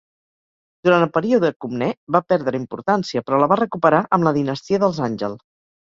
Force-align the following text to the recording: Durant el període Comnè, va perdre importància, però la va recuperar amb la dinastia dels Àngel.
Durant 0.89 1.05
el 1.07 1.11
període 1.17 1.51
Comnè, 1.67 1.91
va 2.17 2.23
perdre 2.33 2.63
importància, 2.63 3.25
però 3.31 3.45
la 3.45 3.53
va 3.55 3.61
recuperar 3.65 4.05
amb 4.15 4.31
la 4.31 4.37
dinastia 4.43 4.85
dels 4.87 5.07
Àngel. 5.13 5.43